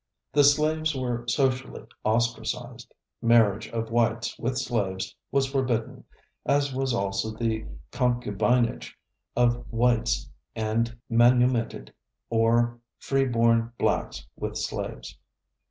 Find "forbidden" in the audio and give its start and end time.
5.45-6.05